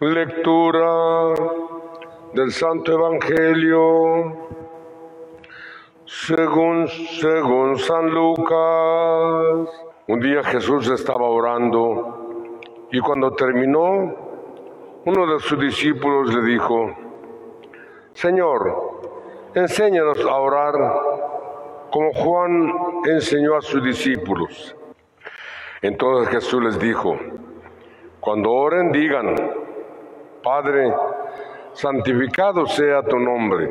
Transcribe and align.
Lectura 0.00 1.34
del 2.32 2.52
Santo 2.52 2.92
Evangelio 2.92 4.48
según, 6.04 6.86
según 6.86 7.76
San 7.80 8.08
Lucas. 8.08 9.68
Un 10.06 10.20
día 10.20 10.44
Jesús 10.44 10.88
estaba 10.88 11.28
orando 11.28 12.60
y 12.92 13.00
cuando 13.00 13.32
terminó, 13.32 14.14
uno 15.04 15.32
de 15.32 15.40
sus 15.40 15.58
discípulos 15.58 16.32
le 16.32 16.42
dijo, 16.42 16.94
Señor, 18.12 19.00
enséñanos 19.54 20.24
a 20.24 20.36
orar 20.36 20.74
como 21.90 22.12
Juan 22.12 22.72
enseñó 23.04 23.56
a 23.56 23.62
sus 23.62 23.82
discípulos. 23.82 24.76
Entonces 25.82 26.28
Jesús 26.28 26.62
les 26.62 26.78
dijo, 26.78 27.18
cuando 28.20 28.52
oren 28.52 28.92
digan, 28.92 29.57
Padre, 30.48 30.94
santificado 31.74 32.64
sea 32.64 33.02
tu 33.02 33.18
nombre, 33.18 33.70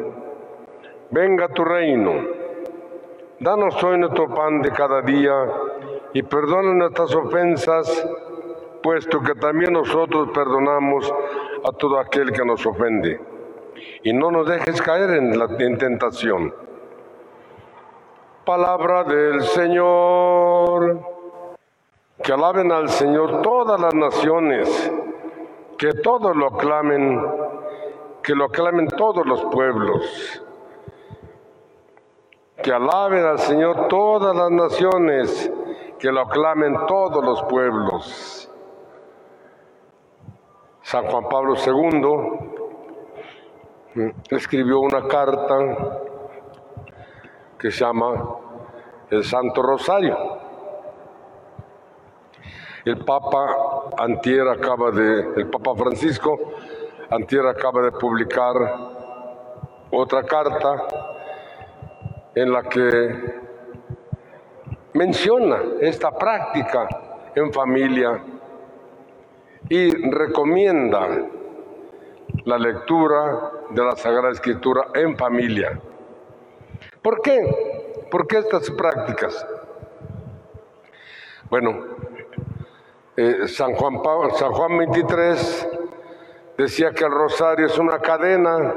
venga 1.09 1.47
tu 1.47 1.65
reino, 1.65 2.13
danos 3.39 3.83
hoy 3.83 3.97
nuestro 3.97 4.31
pan 4.31 4.61
de 4.61 4.69
cada 4.69 5.01
día 5.01 5.33
y 6.13 6.21
perdona 6.21 6.75
nuestras 6.75 7.15
ofensas, 7.15 8.07
puesto 8.83 9.21
que 9.21 9.33
también 9.33 9.73
nosotros 9.73 10.29
perdonamos 10.35 11.11
a 11.67 11.71
todo 11.71 11.97
aquel 11.97 12.31
que 12.31 12.45
nos 12.45 12.63
ofende. 12.63 13.21
Y 14.03 14.13
no 14.13 14.29
nos 14.29 14.47
dejes 14.47 14.79
caer 14.79 15.09
en 15.15 15.39
la 15.39 15.45
en 15.57 15.79
tentación. 15.79 16.53
Palabra 18.45 19.03
del 19.03 19.41
Señor. 19.41 20.99
Que 22.21 22.33
alaben 22.33 22.71
al 22.71 22.89
Señor 22.89 23.41
todas 23.41 23.79
las 23.79 23.95
naciones, 23.95 24.91
que 25.77 25.93
todos 25.93 26.35
lo 26.35 26.47
aclamen, 26.47 27.21
que 28.23 28.33
lo 28.33 28.45
aclamen 28.45 28.87
todos 28.87 29.25
los 29.25 29.43
pueblos. 29.45 30.43
Que 32.63 32.71
alaben 32.73 33.23
al 33.23 33.39
Señor 33.39 33.87
todas 33.87 34.35
las 34.35 34.49
naciones, 34.49 35.51
que 35.99 36.11
lo 36.11 36.21
aclamen 36.21 36.75
todos 36.87 37.23
los 37.23 37.43
pueblos. 37.43 38.51
San 40.81 41.05
Juan 41.05 41.27
Pablo 41.29 41.53
II 41.55 42.47
escribió 44.29 44.79
una 44.79 45.07
carta 45.07 45.57
que 47.59 47.71
se 47.71 47.83
llama 47.83 48.37
el 49.09 49.23
Santo 49.23 49.61
Rosario. 49.61 50.36
El 52.87 53.03
Papa 53.03 53.89
Antier 53.97 54.47
acaba 54.47 54.91
de, 54.91 55.19
el 55.35 55.49
Papa 55.49 55.75
Francisco 55.75 56.39
Antier 57.09 57.45
acaba 57.45 57.81
de 57.81 57.91
publicar 57.91 58.55
otra 59.91 60.23
carta 60.23 60.87
en 62.33 62.49
la 62.49 62.63
que 62.63 63.39
menciona 64.93 65.59
esta 65.81 66.17
práctica 66.17 66.87
en 67.35 67.51
familia 67.51 68.23
y 69.67 70.09
recomienda 70.09 71.09
la 72.45 72.57
lectura 72.57 73.51
de 73.69 73.83
la 73.83 73.97
Sagrada 73.97 74.31
Escritura 74.31 74.87
en 74.93 75.17
familia. 75.17 75.77
¿Por 77.01 77.21
qué? 77.21 78.05
¿Por 78.09 78.27
qué 78.27 78.37
estas 78.37 78.71
prácticas? 78.71 79.45
Bueno, 81.49 81.96
eh, 83.17 83.47
San, 83.47 83.73
Juan 83.73 83.99
San 84.35 84.51
Juan 84.51 84.77
23 84.77 85.69
decía 86.55 86.91
que 86.91 87.03
el 87.03 87.11
rosario 87.11 87.65
es 87.65 87.77
una 87.79 87.97
cadena, 87.97 88.75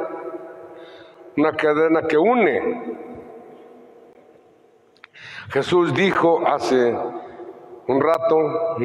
una 1.37 1.53
cadena 1.53 2.03
que 2.09 2.17
une. 2.17 2.97
Jesús 5.51 5.93
dijo 5.93 6.43
hace 6.47 6.97
un 7.87 8.01
rato, 8.01 8.79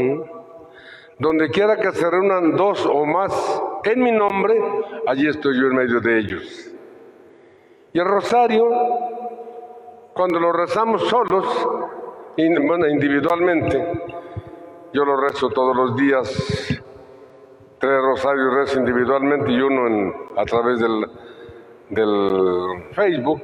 donde 1.20 1.50
quiera 1.50 1.78
que 1.78 1.92
se 1.94 2.10
reúnan 2.10 2.58
dos 2.58 2.86
o 2.86 3.06
más 3.06 3.64
en 3.86 4.04
mi 4.04 4.12
nombre, 4.12 4.62
allí 5.08 5.28
estoy 5.28 5.58
yo 5.58 5.68
en 5.68 5.76
medio 5.76 6.02
de 6.02 6.20
ellos. 6.20 6.74
Y 7.94 8.00
el 8.00 8.06
rosario, 8.06 8.68
cuando 10.14 10.38
lo 10.38 10.52
rezamos 10.52 11.08
solos, 11.08 11.46
bueno, 12.36 12.88
individualmente, 12.88 14.25
yo 14.96 15.04
lo 15.04 15.18
rezo 15.18 15.50
todos 15.50 15.76
los 15.76 15.96
días, 15.98 16.30
tres 17.80 18.02
rosarios 18.02 18.54
rezo 18.54 18.80
individualmente 18.80 19.52
y 19.52 19.60
uno 19.60 19.88
en, 19.88 20.16
a 20.38 20.46
través 20.46 20.80
del, 20.80 21.06
del 21.90 22.94
Facebook. 22.94 23.44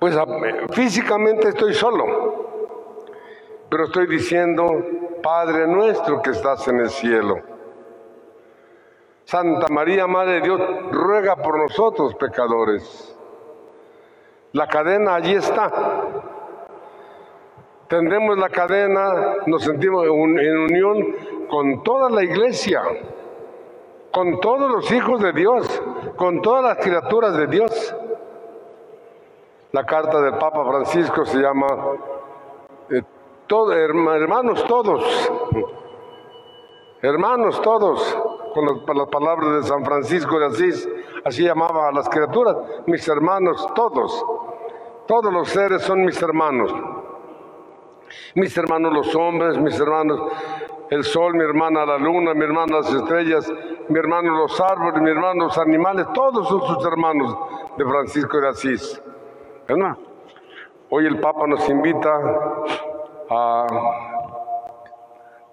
Pues 0.00 0.16
físicamente 0.72 1.50
estoy 1.50 1.74
solo, 1.74 2.74
pero 3.70 3.84
estoy 3.84 4.08
diciendo, 4.08 4.84
Padre 5.22 5.68
nuestro 5.68 6.20
que 6.20 6.30
estás 6.30 6.66
en 6.66 6.80
el 6.80 6.90
cielo. 6.90 7.36
Santa 9.26 9.68
María, 9.68 10.08
Madre 10.08 10.34
de 10.34 10.40
Dios, 10.40 10.60
ruega 10.90 11.36
por 11.36 11.56
nosotros 11.56 12.16
pecadores. 12.16 13.16
La 14.52 14.66
cadena 14.66 15.14
allí 15.14 15.34
está. 15.34 16.23
Tendremos 17.94 18.36
la 18.38 18.48
cadena, 18.48 19.36
nos 19.46 19.62
sentimos 19.62 20.04
en 20.04 20.58
unión 20.58 21.14
con 21.48 21.84
toda 21.84 22.10
la 22.10 22.24
iglesia, 22.24 22.82
con 24.10 24.40
todos 24.40 24.68
los 24.68 24.90
hijos 24.90 25.22
de 25.22 25.32
Dios, 25.32 25.80
con 26.16 26.42
todas 26.42 26.64
las 26.64 26.84
criaturas 26.84 27.36
de 27.36 27.46
Dios. 27.46 27.94
La 29.70 29.86
carta 29.86 30.20
del 30.22 30.36
Papa 30.38 30.64
Francisco 30.64 31.24
se 31.24 31.38
llama 31.38 31.68
eh, 32.90 33.00
hermanos 33.48 34.64
todos, 34.64 35.30
hermanos 37.00 37.62
todos, 37.62 38.18
con 38.54 38.98
las, 38.98 39.08
palabras 39.08 39.62
de 39.62 39.68
San 39.68 39.84
Francisco 39.84 40.40
de 40.40 40.46
Asís, 40.46 40.88
así 41.24 41.44
llamaba 41.44 41.90
a 41.90 41.92
las 41.92 42.08
criaturas, 42.08 42.56
mis 42.86 43.06
hermanos 43.06 43.64
todos, 43.76 44.26
todos 45.06 45.32
los 45.32 45.48
seres 45.48 45.82
son 45.82 46.04
mis 46.04 46.20
hermanos, 46.20 46.74
mis 48.34 48.56
hermanos 48.56 48.92
los 48.92 49.14
hombres, 49.14 49.58
mis 49.58 49.78
hermanos 49.78 50.20
el 50.90 51.04
sol, 51.04 51.34
mi 51.34 51.44
hermana 51.44 51.84
la 51.86 51.98
luna, 51.98 52.34
mi 52.34 52.44
hermana 52.44 52.76
las 52.78 52.92
estrellas, 52.92 53.52
mi 53.88 53.98
hermano 53.98 54.36
los 54.36 54.60
árboles, 54.60 55.00
mi 55.02 55.10
hermano 55.10 55.44
los 55.44 55.58
animales, 55.58 56.06
todos 56.14 56.48
son 56.48 56.62
sus 56.62 56.86
hermanos 56.86 57.36
de 57.76 57.84
Francisco 57.84 58.40
de 58.40 58.48
Asís. 58.48 59.02
Hoy 60.90 61.06
el 61.06 61.18
Papa 61.18 61.46
nos 61.46 61.68
invita 61.68 62.10
a 63.30 63.66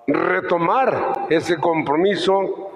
retomar 0.07 1.27
ese 1.29 1.57
compromiso 1.57 2.71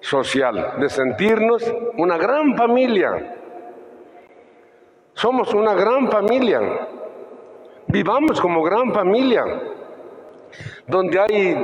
social, 0.00 0.74
de 0.78 0.88
sentirnos 0.88 1.62
una 1.96 2.16
gran 2.16 2.56
familia. 2.56 3.36
Somos 5.14 5.54
una 5.54 5.74
gran 5.74 6.10
familia. 6.10 6.88
Vivamos 7.94 8.40
como 8.40 8.60
gran 8.64 8.92
familia, 8.92 9.44
donde 10.84 11.16
hay 11.16 11.54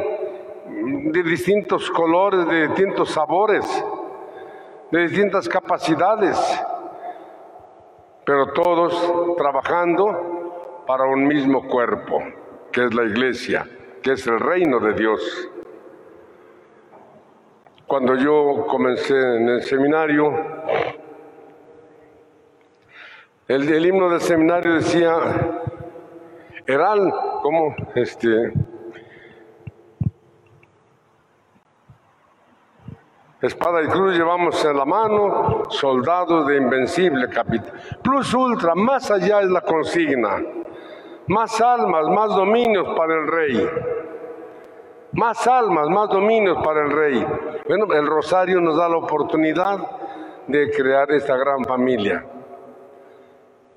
de 1.10 1.22
distintos 1.24 1.90
colores, 1.90 2.46
de 2.46 2.68
distintos 2.68 3.10
sabores, 3.10 3.66
de 4.92 5.08
distintas 5.08 5.48
capacidades, 5.48 6.38
pero 8.24 8.52
todos 8.52 9.36
trabajando 9.36 10.84
para 10.86 11.04
un 11.06 11.26
mismo 11.26 11.66
cuerpo, 11.66 12.22
que 12.70 12.84
es 12.84 12.94
la 12.94 13.02
iglesia, 13.02 13.66
que 14.00 14.12
es 14.12 14.24
el 14.28 14.38
reino 14.38 14.78
de 14.78 14.92
Dios. 14.92 15.50
Cuando 17.88 18.14
yo 18.14 18.68
comencé 18.68 19.16
en 19.16 19.48
el 19.48 19.62
seminario, 19.64 20.32
el, 23.48 23.84
himno 23.84 24.10
del 24.10 24.20
seminario 24.20 24.74
decía, 24.74 25.58
eran 26.72 27.10
como 27.42 27.74
este, 27.94 28.52
Espada 33.40 33.82
y 33.82 33.86
cruz 33.86 34.14
llevamos 34.14 34.62
en 34.66 34.76
la 34.76 34.84
mano, 34.84 35.62
soldados 35.70 36.46
de 36.46 36.58
invencible 36.58 37.26
capital. 37.30 37.72
Plus 38.02 38.34
ultra, 38.34 38.74
más 38.74 39.10
allá 39.10 39.40
es 39.40 39.48
la 39.48 39.62
consigna 39.62 40.42
más 41.30 41.60
almas, 41.60 42.08
más 42.08 42.34
dominios 42.34 42.88
para 42.96 43.14
el 43.14 43.26
rey. 43.28 43.70
Más 45.12 45.46
almas, 45.46 45.88
más 45.88 46.08
dominios 46.08 46.58
para 46.64 46.84
el 46.84 46.90
rey. 46.90 47.26
Bueno, 47.68 47.86
el 47.94 48.04
rosario 48.04 48.60
nos 48.60 48.76
da 48.76 48.88
la 48.88 48.96
oportunidad 48.96 49.78
de 50.48 50.72
crear 50.72 51.08
esta 51.12 51.36
gran 51.36 51.64
familia, 51.64 52.26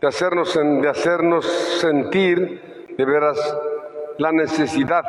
de 0.01 0.07
hacernos, 0.07 0.51
de 0.55 0.89
hacernos 0.89 1.45
sentir 1.45 2.72
de 2.97 3.05
veras 3.05 3.57
la 4.17 4.31
necesidad 4.31 5.03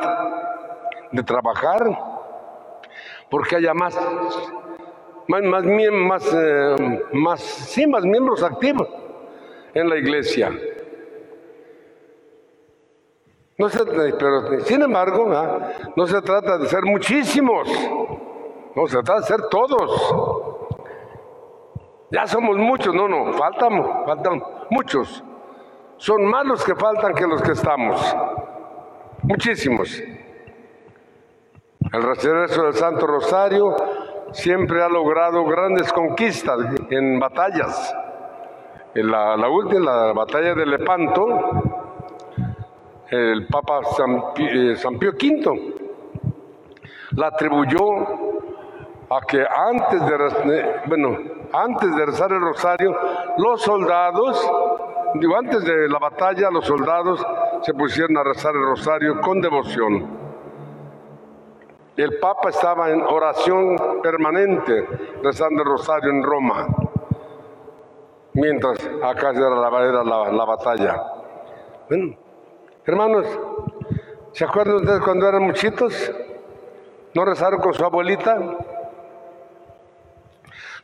de 1.13 1.23
trabajar, 1.23 1.81
porque 3.31 3.57
haya 3.57 3.75
más, 3.75 3.97
más, 5.29 5.43
más, 5.43 5.65
más, 5.65 6.35
eh, 6.35 7.03
más, 7.13 7.41
sí, 7.41 7.87
más 7.87 8.05
miembros 8.05 8.43
activos 8.43 8.89
en 9.75 9.89
la 9.89 9.97
iglesia. 9.97 10.53
No 13.57 13.69
se, 13.69 13.85
pero, 13.85 14.61
sin 14.61 14.83
embargo, 14.83 15.29
no 15.95 16.07
se 16.07 16.21
trata 16.23 16.59
de 16.59 16.67
ser 16.67 16.83
muchísimos, 16.83 17.69
no 18.75 18.87
se 18.87 19.03
trata 19.03 19.21
de 19.21 19.27
ser 19.27 19.49
todos. 19.49 20.15
Ya 22.11 22.27
somos 22.27 22.57
muchos, 22.57 22.95
no, 22.95 23.09
no, 23.09 23.33
faltan, 23.35 24.05
faltan 24.07 24.43
muchos. 24.71 25.23
Son 25.97 26.25
más 26.25 26.45
los 26.47 26.65
que 26.65 26.75
faltan 26.75 27.15
que 27.15 27.27
los 27.27 27.43
que 27.43 27.53
estamos. 27.53 28.17
Muchísimos. 29.23 30.03
El 31.93 32.03
regreso 32.03 32.63
del 32.65 32.75
Santo 32.75 33.07
Rosario 33.07 33.75
siempre 34.33 34.83
ha 34.83 34.89
logrado 34.89 35.45
grandes 35.45 35.93
conquistas 35.93 36.59
en 36.91 37.19
batallas. 37.21 37.95
En 38.95 39.11
la, 39.11 39.37
la 39.37 39.49
última, 39.49 40.07
la 40.07 40.13
batalla 40.13 40.55
de 40.55 40.67
Lepanto, 40.67 41.27
el 43.11 43.47
Papa 43.47 43.81
San, 43.97 44.17
eh, 44.37 44.75
Pío 44.99 45.13
V 45.13 45.75
la 47.13 47.29
atribuyó 47.29 48.35
a 49.11 49.21
que 49.27 49.45
antes 49.45 50.01
de, 50.07 50.83
bueno, 50.87 51.17
antes 51.53 51.95
de 51.95 52.07
rezar 52.07 52.33
el 52.33 52.41
rosario, 52.41 52.97
los 53.39 53.63
soldados, 53.63 54.51
antes 55.37 55.65
de 55.65 55.89
la 55.89 55.99
batalla, 55.99 56.51
los 56.51 56.67
soldados 56.67 57.25
se 57.63 57.73
pusieron 57.75 58.17
a 58.19 58.25
rezar 58.25 58.55
el 58.55 58.63
rosario 58.63 59.21
con 59.21 59.41
devoción. 59.41 60.25
El 61.97 62.19
Papa 62.19 62.49
estaba 62.49 62.91
en 62.91 63.01
oración 63.03 63.77
permanente, 64.03 64.87
rezando 65.23 65.63
el 65.63 65.69
rosario 65.69 66.11
en 66.11 66.23
Roma, 66.23 66.67
mientras 68.33 68.79
acá 69.03 69.31
era 69.31 69.51
la, 69.51 70.03
la, 70.03 70.33
la 70.33 70.45
batalla. 70.45 71.03
Bueno, 71.89 72.17
hermanos, 72.85 73.27
¿se 74.33 74.45
acuerdan 74.45 74.77
ustedes 74.77 75.01
cuando 75.03 75.29
eran 75.29 75.43
muchitos? 75.43 76.13
¿No 77.15 77.25
rezaron 77.25 77.61
con 77.61 77.73
su 77.73 77.85
abuelita? 77.85 78.37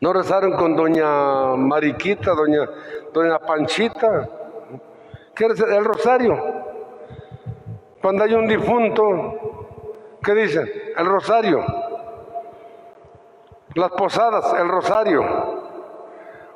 ¿No 0.01 0.15
rezaron 0.15 0.53
con 0.53 0.75
doña 0.75 1.57
Mariquita, 1.57 2.33
doña, 2.33 2.67
doña 3.13 3.39
Panchita? 3.39 4.29
¿Qué 5.35 5.45
es 5.45 5.61
el 5.61 5.85
rosario? 5.85 6.43
Cuando 8.01 8.25
hay 8.25 8.33
un 8.33 8.49
difunto, 8.49 10.17
¿qué 10.25 10.35
dicen? 10.35 10.71
El 10.97 11.05
rosario. 11.05 11.63
Las 13.75 13.91
posadas, 13.91 14.55
el 14.59 14.69
rosario. 14.71 15.23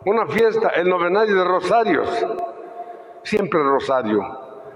Una 0.07 0.27
fiesta, 0.27 0.71
el 0.71 0.89
novenario 0.89 1.37
de 1.37 1.45
rosarios. 1.45 2.27
Siempre 3.25 3.61
el 3.61 3.67
rosario. 3.67 4.23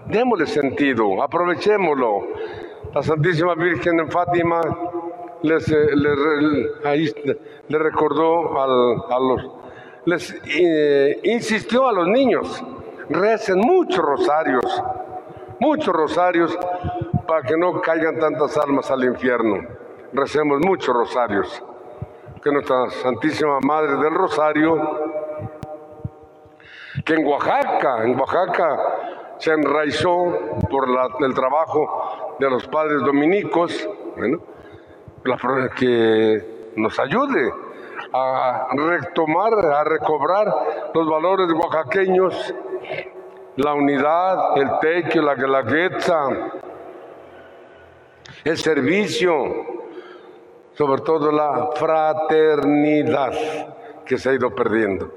Démosle 0.05 0.47
sentido, 0.47 1.23
aprovechémoslo. 1.23 2.29
La 2.95 3.03
Santísima 3.03 3.55
Virgen 3.55 4.01
en 4.01 4.11
Fátima 4.11 4.61
les, 5.43 5.71
eh, 5.71 5.89
recordó 7.69 8.61
a 8.61 9.19
los, 9.21 9.51
les 10.05 10.35
eh, 10.59 11.21
insistió 11.25 11.89
a 11.89 11.93
los 11.93 12.09
niños, 12.09 12.63
recen 13.09 13.59
muchos 13.59 14.05
rosarios, 14.05 14.83
muchos 15.61 15.95
rosarios 15.95 16.59
para 17.27 17.43
que 17.47 17.57
no 17.57 17.81
caigan 17.81 18.19
tantas 18.19 18.57
almas 18.57 18.91
al 18.91 19.05
infierno. 19.05 19.67
Recemos 20.13 20.61
muchos 20.65 20.95
rosarios. 20.95 21.63
Que 22.43 22.53
nuestra 22.53 22.89
Santísima 22.91 23.59
Madre 23.61 23.97
del 23.97 24.15
Rosario, 24.15 24.79
que 27.05 27.15
en 27.15 27.27
Oaxaca, 27.27 28.05
en 28.05 28.19
Oaxaca 28.19 28.79
se 29.39 29.53
enraizó 29.53 30.33
por 30.71 30.87
el 31.21 31.35
trabajo 31.35 32.37
de 32.39 32.49
los 32.49 32.67
padres 32.69 33.01
dominicos, 33.03 33.89
bueno, 34.17 34.41
que 35.77 36.73
nos 36.77 36.99
ayude 36.99 37.53
a 38.13 38.69
retomar, 38.75 39.55
a 39.55 39.85
recobrar 39.85 40.55
los 40.95 41.09
valores 41.09 41.49
oaxaqueños, 41.53 42.55
la 43.57 43.75
unidad, 43.75 44.57
el 44.57 44.79
tequio, 44.81 45.23
la 45.23 45.35
guelaguetza, 45.35 46.29
el 48.45 48.57
servicio, 48.57 49.35
sobre 50.73 51.03
todo 51.03 51.33
la 51.33 51.71
fraternidad 51.75 53.33
que 54.07 54.17
se 54.17 54.31
ha 54.31 54.35
ido 54.35 54.55
perdiendo. 54.55 55.13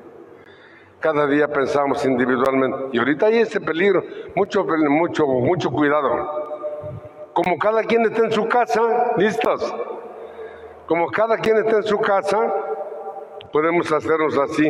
Cada 1.00 1.26
día 1.26 1.48
pensamos 1.48 2.06
individualmente. 2.06 2.90
Y 2.92 3.00
ahorita 3.00 3.28
hay 3.28 3.40
ese 3.40 3.60
peligro. 3.60 4.04
Mucho, 4.36 4.64
mucho, 4.66 5.26
mucho 5.26 5.72
cuidado. 5.72 7.32
Como 7.34 7.58
cada 7.58 7.84
quien 7.84 8.04
está 8.04 8.26
en 8.26 8.32
su 8.32 8.48
casa, 8.48 9.14
listos 9.18 9.74
como 10.92 11.10
cada 11.10 11.38
quien 11.38 11.56
está 11.56 11.78
en 11.78 11.84
su 11.84 12.00
casa, 12.00 12.54
podemos 13.54 13.90
hacernos 13.94 14.38
así, 14.38 14.70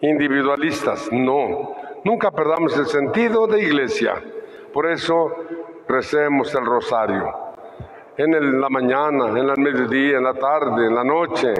individualistas. 0.00 1.10
No, 1.10 1.74
nunca 2.04 2.30
perdamos 2.30 2.78
el 2.78 2.86
sentido 2.86 3.48
de 3.48 3.64
iglesia. 3.64 4.22
Por 4.72 4.88
eso 4.88 5.32
recemos 5.88 6.54
el 6.54 6.64
rosario. 6.64 7.34
En 8.16 8.60
la 8.60 8.68
mañana, 8.68 9.30
en 9.30 9.38
el 9.38 9.58
mediodía, 9.58 10.18
en 10.18 10.22
la 10.22 10.34
tarde, 10.34 10.86
en 10.86 10.94
la 10.94 11.02
noche. 11.02 11.52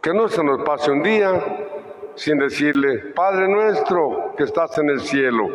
Que 0.00 0.14
no 0.14 0.26
se 0.26 0.42
nos 0.42 0.62
pase 0.62 0.90
un 0.90 1.02
día 1.02 1.32
sin 2.14 2.38
decirle, 2.38 3.12
Padre 3.14 3.46
nuestro 3.46 4.32
que 4.38 4.44
estás 4.44 4.78
en 4.78 4.88
el 4.88 5.00
cielo, 5.00 5.50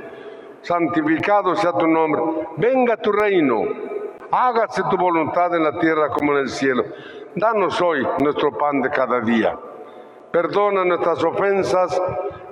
santificado 0.61 1.55
sea 1.55 1.71
tu 1.71 1.87
nombre, 1.87 2.21
venga 2.55 2.97
tu 2.97 3.11
reino 3.11 3.94
hágase 4.31 4.83
tu 4.89 4.97
voluntad 4.97 5.53
en 5.55 5.63
la 5.63 5.77
tierra 5.79 6.09
como 6.09 6.33
en 6.33 6.39
el 6.39 6.49
cielo. 6.49 6.83
Danos 7.35 7.81
hoy 7.81 8.05
nuestro 8.23 8.57
pan 8.57 8.81
de 8.81 8.89
cada 8.89 9.19
día. 9.21 9.57
Perdona 10.31 10.83
nuestras 10.85 11.23
ofensas 11.23 12.01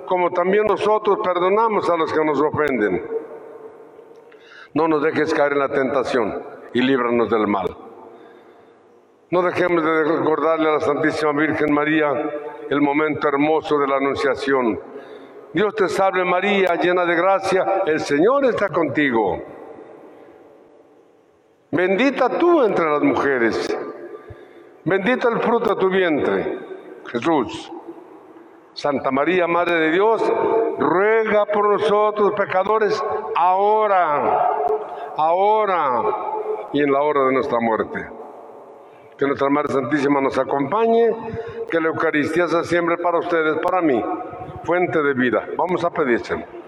como 0.06 0.30
también 0.30 0.66
nosotros 0.66 1.18
perdonamos 1.22 1.88
a 1.88 1.96
los 1.96 2.12
que 2.12 2.24
nos 2.24 2.40
ofenden. 2.40 3.06
No 4.74 4.88
nos 4.88 5.02
dejes 5.02 5.32
caer 5.32 5.52
en 5.52 5.58
la 5.60 5.68
tentación 5.68 6.42
y 6.72 6.82
líbranos 6.82 7.30
del 7.30 7.46
mal. 7.46 7.76
No 9.30 9.42
dejemos 9.42 9.82
de 9.82 10.04
recordarle 10.04 10.68
a 10.68 10.72
la 10.72 10.80
Santísima 10.80 11.32
Virgen 11.32 11.72
María 11.72 12.12
el 12.68 12.80
momento 12.80 13.28
hermoso 13.28 13.78
de 13.78 13.86
la 13.86 13.96
Anunciación. 13.96 14.78
Dios 15.52 15.74
te 15.74 15.88
salve 15.88 16.24
María, 16.24 16.74
llena 16.74 17.04
de 17.04 17.14
gracia, 17.14 17.82
el 17.86 18.00
Señor 18.00 18.44
está 18.44 18.68
contigo. 18.68 19.53
Bendita 21.74 22.28
tú 22.38 22.62
entre 22.62 22.88
las 22.88 23.02
mujeres. 23.02 23.76
Bendito 24.84 25.28
el 25.28 25.40
fruto 25.40 25.74
de 25.74 25.80
tu 25.80 25.90
vientre, 25.90 26.58
Jesús. 27.06 27.72
Santa 28.74 29.10
María, 29.10 29.48
Madre 29.48 29.74
de 29.80 29.90
Dios, 29.90 30.22
ruega 30.78 31.46
por 31.46 31.68
nosotros 31.72 32.32
pecadores, 32.34 33.02
ahora, 33.34 34.50
ahora 35.16 36.02
y 36.72 36.80
en 36.80 36.92
la 36.92 37.02
hora 37.02 37.24
de 37.24 37.32
nuestra 37.32 37.58
muerte. 37.58 38.08
Que 39.18 39.26
nuestra 39.26 39.50
Madre 39.50 39.72
Santísima 39.72 40.20
nos 40.20 40.38
acompañe, 40.38 41.10
que 41.68 41.80
la 41.80 41.88
Eucaristía 41.88 42.46
sea 42.46 42.62
siempre 42.62 42.98
para 42.98 43.18
ustedes, 43.18 43.58
para 43.58 43.82
mí, 43.82 44.00
fuente 44.62 45.02
de 45.02 45.14
vida. 45.14 45.44
Vamos 45.56 45.84
a 45.84 45.90
pedírselo. 45.90 46.63